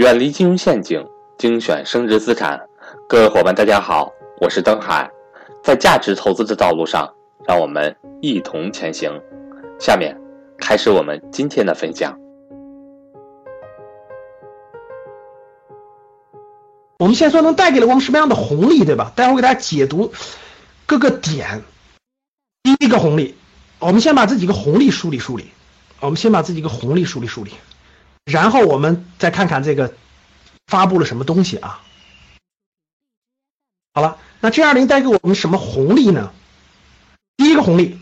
[0.00, 2.58] 远离金融陷阱，精选升值资产。
[3.06, 5.10] 各位伙伴，大家好，我是登海。
[5.62, 7.06] 在价值投资的道路上，
[7.46, 9.12] 让我们一同前行。
[9.78, 10.18] 下面
[10.56, 12.18] 开始我们今天的分享。
[16.98, 19.12] 我们先说能带给了我们什么样的红利，对吧？
[19.14, 20.14] 待会儿给大家解读
[20.86, 21.62] 各个点。
[22.62, 23.34] 第一个红利，
[23.78, 25.50] 我们先把这几个红利梳理梳理。
[26.00, 27.50] 我们先把这几个红利梳理梳理。
[28.24, 29.94] 然后我们再看看这个
[30.66, 31.82] 发布了什么东西啊？
[33.92, 36.32] 好了，那 G 二零带给我们什么红利呢？
[37.36, 37.98] 第一个红利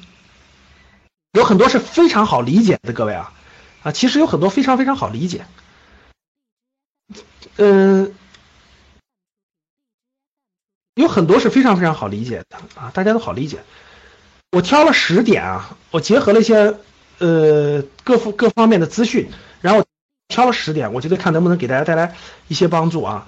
[1.32, 3.32] 有很多是非常好理解的，各位啊
[3.82, 5.46] 啊，其实有很多非常非常好理解。
[7.56, 8.14] 嗯，
[10.94, 13.64] 有很多是非常非常好理解的啊，大家都好理解。
[14.52, 16.78] 我挑了十点啊，我结合了一些
[17.18, 19.30] 呃各各方面的资讯，
[19.62, 19.86] 然后。
[20.28, 22.14] 挑了十点，我觉得看能不能给大家带来
[22.46, 23.26] 一些帮助啊。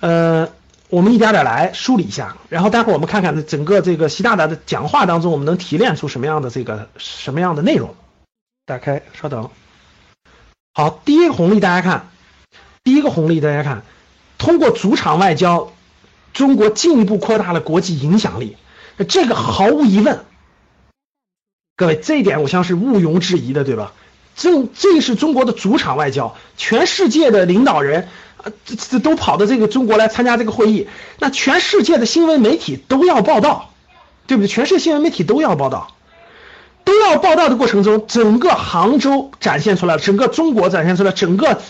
[0.00, 0.50] 呃，
[0.90, 7.94] 我们一点点来梳理一下，然后待会儿我们看看整个这个习大大的讲话当中，我们能提炼出什么样的这个什么样的内容。
[8.66, 9.50] 打开，稍等。
[10.74, 12.10] 好，第一个红利大家看，
[12.82, 13.82] 第一个红利大家看，
[14.36, 15.72] 通过主场外交，
[16.34, 18.56] 中国进一步扩大了国际影响力。
[19.08, 20.24] 这个毫无疑问，
[21.76, 23.92] 各位这一点我相信毋庸置疑的，对吧？
[24.36, 28.08] 这这是中国的主场外交，全世界的领导人，
[28.42, 30.88] 呃，这这都跑到这个中国来参加这个会议，
[31.20, 33.70] 那全世界的新闻媒体都要报道，
[34.26, 34.48] 对不对？
[34.48, 35.94] 全世界新闻媒体都要报道，
[36.84, 41.60] 都要报道的过程中，整个杭州展现出来了，整个中国展现出来，整个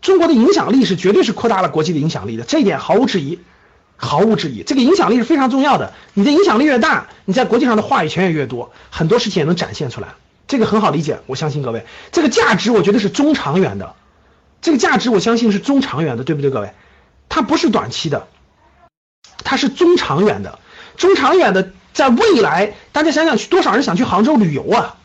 [0.00, 3.40] 中国的影响力是绝对是扩大了国际的影响力的，这一点毫无质疑，
[3.96, 5.92] 毫无质疑，这个影响力是非常重要的。
[6.14, 10.08] 你的影响力越大，你在国际上的话语权也越多，很多事情也能展现出来。
[10.52, 13.94] 这个很好理解，我相信各位，这个价值我觉得是中长远的，
[14.60, 16.74] 这个价值我相信是中长远的，对不对，各位？
[17.30, 18.28] 它不是短期的，
[19.44, 20.58] 它是中长远的，
[20.98, 24.96] 中长远的，在未来，大家想想，去多少人想去杭州旅游啊，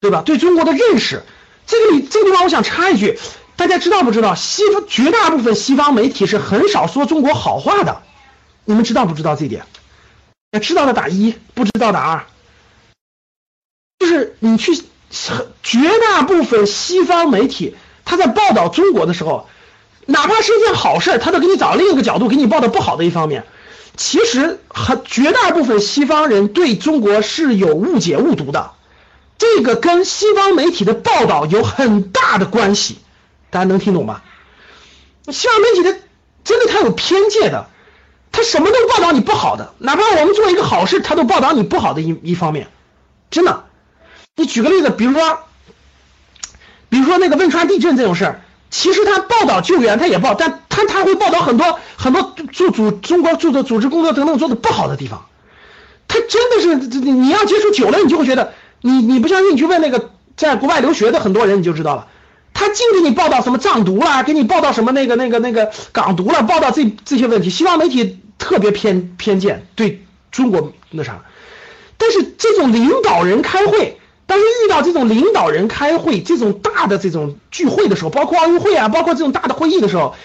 [0.00, 0.22] 对吧？
[0.24, 1.24] 对中国的认识，
[1.66, 3.18] 这个这个地方我想插一句，
[3.56, 4.36] 大家知道不知道？
[4.36, 8.00] 西方绝大部分西方媒体是很少说中国好话的，
[8.64, 9.66] 你们知道不知道这一点？
[10.52, 12.26] 那知道的打一，不知道打二。
[13.98, 14.72] 就是你去，
[15.62, 17.74] 绝大部分西方媒体，
[18.04, 19.48] 他在报道中国的时候，
[20.04, 23.44] 哪怕是一件好事，他都给你找另一个角度给你报道不好的一方面。
[23.96, 28.72] 其实很绝大部分西方人对中国是有误解误读的，
[29.38, 32.98] 这个跟西方媒体的报道有很大的关系。
[33.48, 34.20] 大家能听懂吗？
[35.28, 35.98] 西方媒体的
[36.44, 37.68] 真的他有偏见的，
[38.30, 42.68] 他什么都报道你不好的，哪怕我们做一个好事，他都报道你不好的一一方面，
[43.30, 43.64] 真的。
[44.36, 45.38] 你举个例子，比如说，
[46.90, 55.24] 比如说那个汶川地震这种事儿，其实他报道救援他也报，但他他会报道很多很多做组中国做的组织工作等等做的不好的地方，
[56.06, 58.52] 他真的是你你要接触久了，你就会觉得，
[58.82, 62.08] 你你不相信，你去问那个在国外留学的很多人，你就知道了，
[62.52, 71.24] 他净给你报道什么藏独啦，给你报道什么那个那个那个港独了，报道这这些问题，西方媒体特别偏偏见对中国那啥，
[71.96, 73.98] 但是这种领导人开会。
[74.26, 80.16] 但是遇到这种领导人开会、这种大的这种聚会的时候，包括奥运会啊，包括这种大的会议的时候，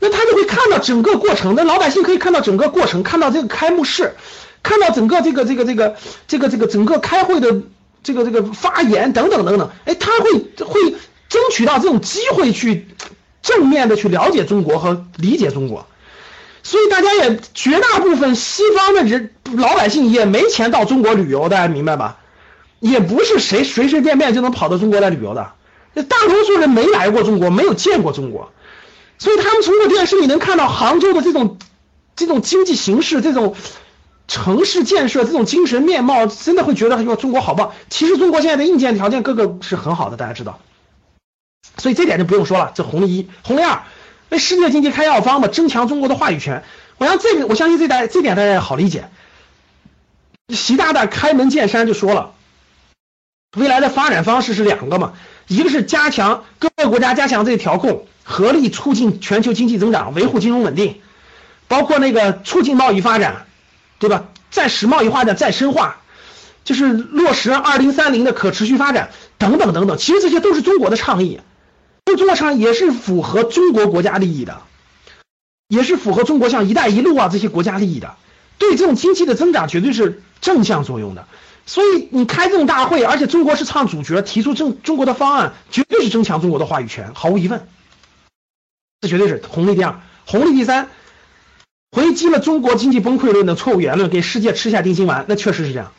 [0.00, 1.54] 那他就会看到整个过程。
[1.54, 4.14] 那老百姓可以看到整个过程，看到这个开幕式，
[4.62, 5.96] 看到整个这个这个这个
[6.26, 7.60] 这个这个整个开会的
[8.02, 9.70] 这个这个发言等等等等。
[9.84, 10.32] 哎，他会
[10.64, 10.90] 会
[11.28, 12.86] 争取到这种机会去
[13.42, 15.86] 正面的去了解中国和理解中国。
[16.62, 22.16] 所以大家也绝大部分西方的人老百姓也没钱到中国旅游，大家明白吧？
[22.82, 25.52] 也不是谁随随便便就能跑到中国来旅游的，
[25.94, 28.50] 那大多数人没来过中国，没有见过中国，
[29.18, 31.58] 所以他们通过电视你能看到杭州的这种
[32.16, 33.54] 这种经济形势、这种
[34.26, 37.70] 城市建设、这种精神面貌，真的会觉得说中国好棒。
[37.88, 40.58] 其实中国现在的硬件条件各个是很好的，大家知道，
[41.78, 42.72] 所以这点就不用说了。
[42.74, 43.84] 这红一，红二，
[44.28, 46.64] 为世界经济开药方嘛，增强中国的话语权。
[46.98, 49.08] 我想这个，我相信这点这点大家好理解。
[50.52, 52.32] 习大大开门见山就说了。
[53.56, 55.12] 未来的发展方式是两个嘛，
[55.46, 61.00] 一个是加强各个国家加强这个调控，合力促进全球经济增长，维护金融稳定，
[61.68, 63.46] 包括那个促进贸易发展，
[63.98, 64.24] 对吧？
[64.50, 65.98] 再使贸易发展再深化，
[66.64, 69.98] 就是落实二零三零的可持续发展等等等等。
[69.98, 71.40] 其实这些都是中国的倡议，
[72.06, 74.62] 都中国倡议也是符合中国国家利益的，
[75.68, 78.14] 也是符合中国像“一带一路”啊这些国家利益的，
[78.56, 81.26] 对这种经济的增长绝对是正向作用的。
[81.64, 87.66] 所以你开这种大会，而且中国是唱主角，提出中中国的方案，绝对是增强中国的话语权，毫无疑问。
[89.00, 90.90] 这绝对是红利第二，红利第三，
[91.90, 95.92] 回击了中国经济崩溃论的错误言论，给世界吃下定心丸，那确实是这样。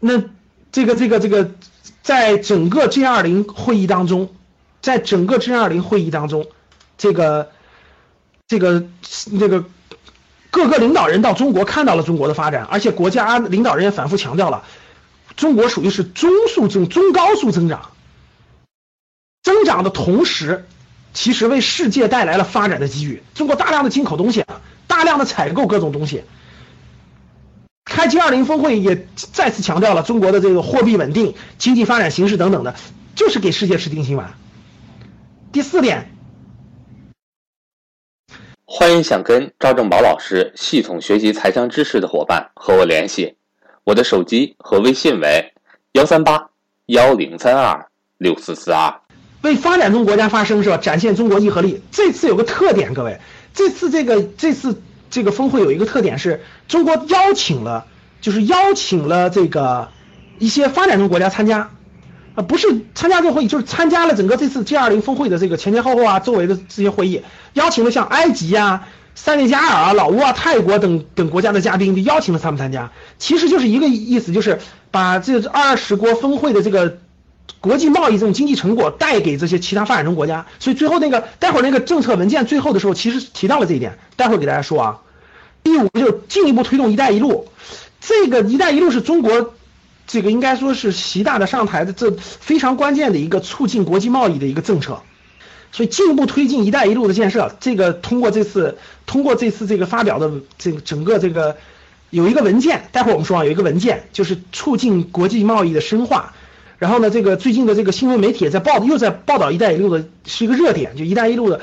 [0.00, 0.22] 那
[0.72, 1.52] 这个这个这个，
[2.02, 4.34] 在整个 G 二零会议当中，
[4.82, 6.46] 在整个 G 二零会议当中，
[6.98, 7.50] 这个
[8.46, 8.84] 这个
[9.38, 9.64] 这个
[10.56, 14.64] 各个领导人到中国看到了中国的发展，而且国家领导人也反复强调了，
[15.36, 17.90] 中国属于是中速增中高速增长，
[19.42, 20.64] 增长的同时。
[21.12, 23.22] 其实为世界带来了发展的机遇。
[23.34, 24.44] 中国大量的进口东西，
[24.86, 26.24] 大量的采购各种东西。
[27.86, 32.74] 开 G20 峰会也再次强调了中国的这个货币稳定、经济发展形势等等的，
[33.14, 34.34] 就是给世界吃定心丸。
[35.52, 36.14] 第四点，
[38.68, 43.36] 欢迎想跟赵正宝老师系统学习财商知识的伙伴和我联系，
[43.84, 45.52] 我的手机和微信为
[45.92, 46.50] 幺三八
[46.86, 47.86] 幺零三二
[48.18, 48.92] 六四四二。
[49.42, 50.76] 为发展中国家发声是吧？
[50.78, 51.80] 展现中国硬核力。
[51.92, 53.20] 这次有个特点，各位，
[53.54, 57.86] 这次这个这次这个峰会有一个特点是，中国邀请了，
[58.20, 59.90] 就是邀请了这个
[60.40, 61.70] 一些发展中国家参加，
[62.36, 67.22] 啊，不是参加这个会议，就是参加了整个这次 G20 峰会的这个前前后后啊，周围的这些会议，
[67.54, 68.86] 邀请了像埃及啊、
[69.16, 74.60] 塞内加尔啊、老挝啊、泰国等等国家的嘉宾，就邀请了他们参加，其实就是一个意思，就是
[74.92, 76.98] 把这二十国峰会的这个。
[77.58, 85.00] 国际贸易这种经济成果带给这些其他发展中国家，所以最后那个待会儿那个政策文件最后的时候其实提到了这一点，待会儿给大家说啊。
[85.64, 87.48] 第五个就是进一步推动“一带一路”，
[88.00, 89.54] 这个“一带一路”是中国
[90.06, 95.02] 这个应该说是习大的上台的这非常关键的一个促进国际贸易的一个政策，
[95.72, 101.56] 所以进一步推进“一带一路”的建设，这个通过这次通过这次这个发表的这个整个这个
[102.10, 106.34] 有一个文件，待会儿我们说啊有一个文件就是促进国际贸易的深化。
[106.78, 111.62] 然后呢，这个最近的这个新闻媒体在报，又在报道“一带一路”的是一个热点，就“一带一路”的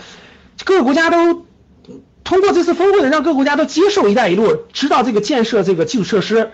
[0.65, 1.45] 各个国家都
[2.23, 6.49] 通过这次峰会呢，让各个国家都接受“一带一路”，知道这个建设这个基础设施，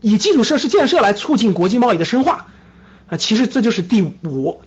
[0.00, 2.46] 以基础设施建设来促进国际贸易的深化
[3.08, 4.56] 啊，其实这就是第五。